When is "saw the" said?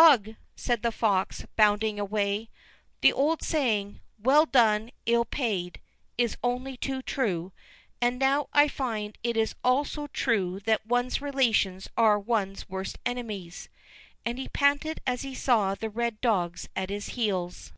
15.34-15.90